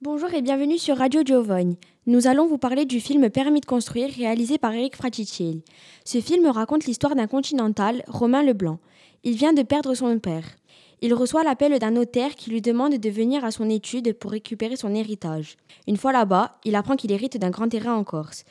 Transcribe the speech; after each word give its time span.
Bonjour 0.00 0.32
et 0.34 0.42
bienvenue 0.42 0.78
sur 0.78 0.96
Radio 0.98 1.22
Giovanni. 1.24 1.78
Nous 2.06 2.26
allons 2.26 2.46
vous 2.46 2.58
parler 2.58 2.84
du 2.84 3.00
film 3.00 3.30
Permis 3.30 3.60
de 3.60 3.66
construire 3.66 4.10
réalisé 4.12 4.58
par 4.58 4.72
Eric 4.72 4.96
Fraticelli. 4.96 5.62
Ce 6.04 6.20
film 6.20 6.46
raconte 6.46 6.86
l'histoire 6.86 7.16
d'un 7.16 7.26
continental, 7.26 8.04
Romain 8.06 8.42
Leblanc. 8.42 8.78
Il 9.24 9.34
vient 9.34 9.52
de 9.52 9.62
perdre 9.62 9.94
son 9.94 10.18
père. 10.18 10.44
Il 11.02 11.14
reçoit 11.14 11.44
l'appel 11.44 11.78
d'un 11.78 11.90
notaire 11.90 12.34
qui 12.34 12.50
lui 12.50 12.62
demande 12.62 12.94
de 12.94 13.10
venir 13.10 13.44
à 13.44 13.50
son 13.50 13.68
étude 13.68 14.14
pour 14.14 14.30
récupérer 14.30 14.76
son 14.76 14.94
héritage. 14.94 15.56
Une 15.86 15.96
fois 15.96 16.12
là-bas, 16.12 16.58
il 16.64 16.74
apprend 16.74 16.96
qu'il 16.96 17.12
hérite 17.12 17.36
d'un 17.38 17.50
grand 17.50 17.68
terrain 17.68 17.94
en 17.94 18.04
Corse. 18.04 18.44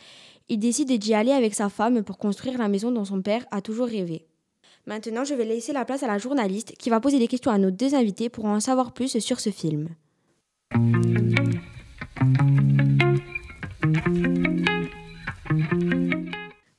Il 0.49 0.59
décide 0.59 0.91
d'y 0.97 1.13
aller 1.13 1.31
avec 1.31 1.55
sa 1.55 1.69
femme 1.69 2.03
pour 2.03 2.17
construire 2.17 2.57
la 2.57 2.67
maison 2.67 2.91
dont 2.91 3.05
son 3.05 3.21
père 3.21 3.45
a 3.51 3.61
toujours 3.61 3.87
rêvé. 3.87 4.27
Maintenant, 4.87 5.23
je 5.23 5.33
vais 5.33 5.45
laisser 5.45 5.73
la 5.73 5.83
place 5.83 6.03
à 6.03 6.07
la 6.07 6.19
journaliste 6.19 6.75
qui 6.77 6.91
va 6.91 6.99
poser 6.99 7.17
des 7.17 7.27
questions 7.27 7.49
à 7.49 7.57
nos 7.57 7.71
deux 7.71 7.95
invités 7.95 8.29
pour 8.29 8.45
en 8.45 8.59
savoir 8.59 8.93
plus 8.93 9.17
sur 9.17 9.39
ce 9.39 9.49
film. 9.49 9.89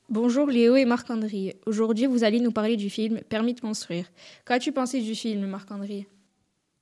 Bonjour 0.09 0.47
Léo 0.47 0.77
et 0.77 0.85
Marc-André. 0.85 1.57
Aujourd'hui, 1.65 2.05
vous 2.05 2.23
allez 2.23 2.39
nous 2.39 2.51
parler 2.51 2.77
du 2.77 2.89
film 2.89 3.19
Permis 3.27 3.55
de 3.55 3.59
construire. 3.59 4.09
Qu'as-tu 4.45 4.71
pensé 4.71 5.01
du 5.01 5.13
film, 5.13 5.45
Marc-André 5.45 6.07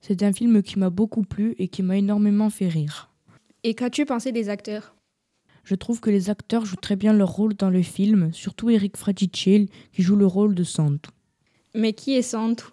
C'est 0.00 0.22
un 0.22 0.32
film 0.32 0.62
qui 0.62 0.78
m'a 0.78 0.90
beaucoup 0.90 1.22
plu 1.22 1.56
et 1.58 1.66
qui 1.66 1.82
m'a 1.82 1.96
énormément 1.96 2.50
fait 2.50 2.68
rire. 2.68 3.10
Et 3.64 3.74
qu'as-tu 3.74 4.06
pensé 4.06 4.30
des 4.30 4.48
acteurs? 4.48 4.94
Je 5.64 5.74
trouve 5.74 5.98
que 5.98 6.10
les 6.10 6.30
acteurs 6.30 6.64
jouent 6.64 6.76
très 6.76 6.94
bien 6.94 7.12
leur 7.12 7.30
rôle 7.30 7.54
dans 7.54 7.70
le 7.70 7.82
film, 7.82 8.32
surtout 8.32 8.70
Eric 8.70 8.96
Fraticelli 8.96 9.68
qui 9.90 10.02
joue 10.02 10.14
le 10.14 10.26
rôle 10.26 10.54
de 10.54 10.62
Santu. 10.62 11.10
Mais 11.78 11.92
qui 11.92 12.14
est 12.14 12.22
Santu 12.22 12.64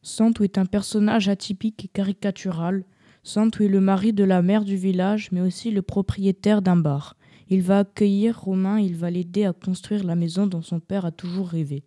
Santu 0.00 0.44
est 0.44 0.56
un 0.56 0.64
personnage 0.64 1.28
atypique 1.28 1.84
et 1.84 1.88
caricatural. 1.88 2.86
Santu 3.22 3.66
est 3.66 3.68
le 3.68 3.82
mari 3.82 4.14
de 4.14 4.24
la 4.24 4.40
mère 4.40 4.64
du 4.64 4.76
village, 4.76 5.28
mais 5.32 5.42
aussi 5.42 5.70
le 5.70 5.82
propriétaire 5.82 6.62
d'un 6.62 6.76
bar. 6.76 7.18
Il 7.50 7.60
va 7.60 7.80
accueillir 7.80 8.40
Romain, 8.40 8.80
il 8.80 8.96
va 8.96 9.10
l'aider 9.10 9.44
à 9.44 9.52
construire 9.52 10.02
la 10.02 10.14
maison 10.14 10.46
dont 10.46 10.62
son 10.62 10.80
père 10.80 11.04
a 11.04 11.10
toujours 11.10 11.48
rêvé. 11.48 11.84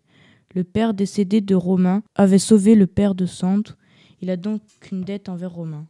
Le 0.54 0.64
père 0.64 0.94
décédé 0.94 1.42
de 1.42 1.56
Romain 1.56 2.04
avait 2.14 2.38
sauvé 2.38 2.76
le 2.76 2.86
père 2.86 3.16
de 3.16 3.26
Santu. 3.26 3.74
Il 4.22 4.30
a 4.30 4.38
donc 4.38 4.62
une 4.92 5.02
dette 5.02 5.30
envers 5.30 5.52
Romain. 5.52 5.88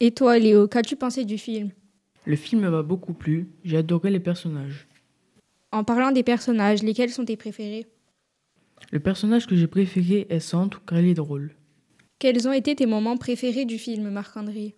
Et 0.00 0.10
toi, 0.10 0.36
Léo, 0.36 0.66
qu'as-tu 0.66 0.96
pensé 0.96 1.24
du 1.24 1.38
film? 1.38 1.70
Le 2.26 2.36
film 2.36 2.68
m'a 2.68 2.82
beaucoup 2.82 3.14
plu, 3.14 3.48
j'ai 3.64 3.78
adoré 3.78 4.10
les 4.10 4.20
personnages. 4.20 4.86
En 5.72 5.84
parlant 5.84 6.12
des 6.12 6.22
personnages, 6.22 6.82
lesquels 6.82 7.10
sont 7.10 7.24
tes 7.24 7.36
préférés? 7.36 7.86
Le 8.90 9.00
personnage 9.00 9.46
que 9.46 9.56
j'ai 9.56 9.66
préféré 9.66 10.26
est 10.28 10.40
Santu 10.40 10.78
car 10.86 10.98
il 10.98 11.08
est 11.08 11.14
drôle. 11.14 11.54
Quels 12.18 12.46
ont 12.46 12.52
été 12.52 12.74
tes 12.74 12.86
moments 12.86 13.16
préférés 13.16 13.64
du 13.64 13.78
film, 13.78 14.10
Marc-André? 14.10 14.76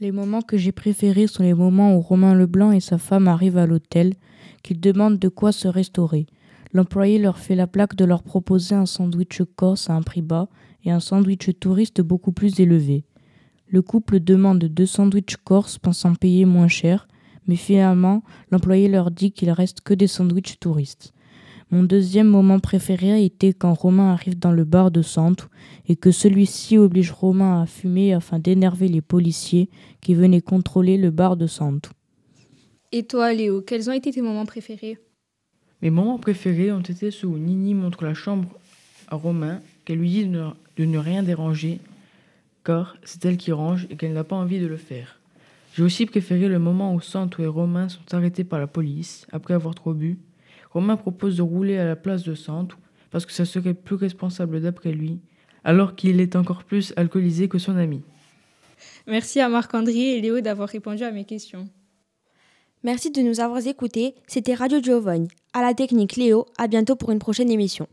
Les 0.00 0.12
moments 0.12 0.40
que 0.40 0.56
j'ai 0.56 0.72
préférés 0.72 1.26
sont 1.26 1.42
les 1.42 1.54
moments 1.54 1.96
où 1.96 2.00
Romain 2.00 2.34
Leblanc 2.34 2.72
et 2.72 2.80
sa 2.80 2.98
femme 2.98 3.28
arrivent 3.28 3.58
à 3.58 3.66
l'hôtel, 3.66 4.14
qu'ils 4.62 4.80
demandent 4.80 5.18
de 5.18 5.28
quoi 5.28 5.52
se 5.52 5.68
restaurer. 5.68 6.26
L'employé 6.72 7.18
leur 7.18 7.38
fait 7.38 7.54
la 7.54 7.66
plaque 7.66 7.96
de 7.96 8.06
leur 8.06 8.22
proposer 8.22 8.74
un 8.74 8.86
sandwich 8.86 9.42
corse 9.56 9.90
à 9.90 9.94
un 9.94 10.02
prix 10.02 10.22
bas 10.22 10.48
et 10.84 10.90
un 10.90 11.00
sandwich 11.00 11.50
touriste 11.60 12.00
beaucoup 12.00 12.32
plus 12.32 12.58
élevé. 12.60 13.04
Le 13.72 13.80
couple 13.80 14.20
demande 14.20 14.62
deux 14.62 14.84
sandwichs 14.84 15.36
corse 15.42 15.78
pensant 15.78 16.14
payer 16.14 16.44
moins 16.44 16.68
cher, 16.68 17.08
mais 17.48 17.56
finalement 17.56 18.22
l'employé 18.50 18.86
leur 18.86 19.10
dit 19.10 19.32
qu'il 19.32 19.50
reste 19.50 19.80
que 19.80 19.94
des 19.94 20.06
sandwichs 20.06 20.60
touristes. 20.60 21.14
Mon 21.70 21.82
deuxième 21.82 22.28
moment 22.28 22.60
préféré 22.60 23.24
était 23.24 23.54
quand 23.54 23.72
Romain 23.72 24.12
arrive 24.12 24.38
dans 24.38 24.52
le 24.52 24.64
bar 24.64 24.90
de 24.90 25.00
Santu 25.00 25.46
et 25.88 25.96
que 25.96 26.10
celui-ci 26.10 26.76
oblige 26.76 27.12
Romain 27.12 27.62
à 27.62 27.66
fumer 27.66 28.12
afin 28.12 28.38
d'énerver 28.38 28.88
les 28.88 29.00
policiers 29.00 29.70
qui 30.02 30.14
venaient 30.14 30.42
contrôler 30.42 30.98
le 30.98 31.10
bar 31.10 31.38
de 31.38 31.46
Santu. 31.46 31.88
Et 32.92 33.04
toi, 33.04 33.32
Léo, 33.32 33.62
quels 33.62 33.88
ont 33.88 33.94
été 33.94 34.10
tes 34.10 34.20
moments 34.20 34.44
préférés? 34.44 34.98
Mes 35.80 35.88
moments 35.88 36.18
préférés 36.18 36.72
ont 36.72 36.80
été 36.80 37.10
ceux 37.10 37.26
où 37.26 37.38
Nini 37.38 37.72
montre 37.72 38.04
la 38.04 38.12
chambre 38.12 38.50
à 39.08 39.16
Romain, 39.16 39.62
qu'elle 39.86 39.96
lui 39.96 40.10
dit 40.10 40.26
de 40.26 40.84
ne 40.84 40.98
rien 40.98 41.22
déranger, 41.22 41.80
car 42.64 42.96
c'est 43.04 43.24
elle 43.24 43.36
qui 43.36 43.52
range 43.52 43.86
et 43.90 43.96
qu'elle 43.96 44.12
n'a 44.12 44.24
pas 44.24 44.36
envie 44.36 44.60
de 44.60 44.66
le 44.66 44.76
faire. 44.76 45.20
J'ai 45.74 45.82
aussi 45.82 46.06
préféré 46.06 46.48
le 46.48 46.58
moment 46.58 46.94
où 46.94 47.00
Santu 47.00 47.42
et 47.42 47.46
Romain 47.46 47.88
sont 47.88 48.14
arrêtés 48.14 48.44
par 48.44 48.58
la 48.58 48.66
police 48.66 49.26
après 49.32 49.54
avoir 49.54 49.74
trop 49.74 49.94
bu. 49.94 50.18
Romain 50.70 50.96
propose 50.96 51.38
de 51.38 51.42
rouler 51.42 51.78
à 51.78 51.84
la 51.84 51.96
place 51.96 52.24
de 52.24 52.34
Santu 52.34 52.76
parce 53.10 53.26
que 53.26 53.32
ça 53.32 53.44
serait 53.44 53.74
plus 53.74 53.96
responsable 53.96 54.60
d'après 54.60 54.92
lui, 54.92 55.20
alors 55.64 55.94
qu'il 55.94 56.20
est 56.20 56.36
encore 56.36 56.64
plus 56.64 56.92
alcoolisé 56.96 57.48
que 57.48 57.58
son 57.58 57.76
ami. 57.76 58.02
Merci 59.06 59.40
à 59.40 59.48
Marc-André 59.48 60.16
et 60.16 60.20
Léo 60.20 60.40
d'avoir 60.40 60.68
répondu 60.68 61.04
à 61.04 61.10
mes 61.10 61.24
questions. 61.24 61.68
Merci 62.82 63.10
de 63.10 63.22
nous 63.22 63.40
avoir 63.40 63.64
écoutés. 63.66 64.14
C'était 64.26 64.54
Radio 64.54 64.82
Giovanni. 64.82 65.28
À 65.52 65.62
la 65.62 65.72
technique 65.72 66.16
Léo. 66.16 66.46
À 66.58 66.66
bientôt 66.66 66.96
pour 66.96 67.12
une 67.12 67.20
prochaine 67.20 67.50
émission. 67.50 67.86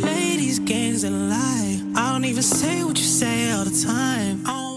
Play 0.00 0.36
these 0.36 0.58
games 0.58 1.04
and 1.04 1.28
lie? 1.28 1.80
I 1.94 2.12
don't 2.12 2.24
even 2.24 2.42
say 2.42 2.82
what 2.84 2.96
you 2.96 3.04
say 3.04 3.52
all 3.52 3.64
the 3.64 3.84
time. 3.84 4.71